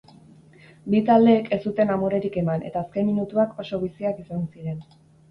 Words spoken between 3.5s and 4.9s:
oso biziak izan ziren.